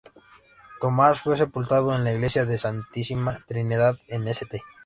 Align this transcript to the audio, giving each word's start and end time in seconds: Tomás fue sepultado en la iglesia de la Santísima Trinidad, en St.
Tomás 0.79 1.21
fue 1.21 1.37
sepultado 1.37 1.93
en 1.93 2.03
la 2.03 2.11
iglesia 2.13 2.45
de 2.47 2.53
la 2.53 2.57
Santísima 2.57 3.43
Trinidad, 3.45 3.99
en 4.07 4.27
St. 4.29 4.59